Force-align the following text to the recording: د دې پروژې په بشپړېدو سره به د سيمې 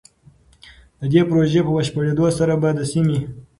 د 0.99 1.01
دې 1.11 1.21
پروژې 1.29 1.61
په 1.65 1.71
بشپړېدو 1.75 2.25
سره 2.37 2.53
به 2.61 2.69
د 2.77 2.79
سيمې 2.91 3.19